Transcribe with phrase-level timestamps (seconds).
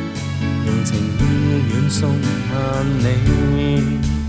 [0.66, 2.58] 用情远送万
[3.04, 4.21] 里。